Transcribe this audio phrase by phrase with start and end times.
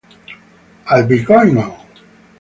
[0.87, 1.79] I'll be going on.